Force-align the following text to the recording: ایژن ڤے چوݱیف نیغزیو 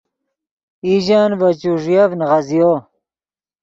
ایژن 0.85 1.29
ڤے 1.39 1.49
چوݱیف 1.61 2.11
نیغزیو 2.19 2.71